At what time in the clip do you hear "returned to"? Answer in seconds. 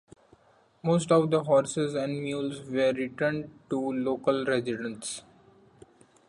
2.91-3.79